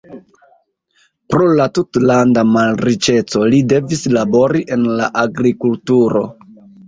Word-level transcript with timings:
Pro 1.33 1.49
la 1.59 1.67
tutlanda 1.77 2.45
malriĉeco 2.55 3.43
li 3.53 3.59
devis 3.75 4.01
labori 4.17 4.63
en 4.77 4.87
la 5.01 5.11
agrikulturo. 5.27 6.25